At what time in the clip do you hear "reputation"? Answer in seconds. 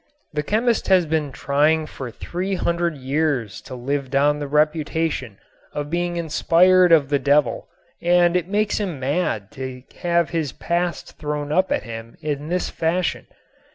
4.47-5.37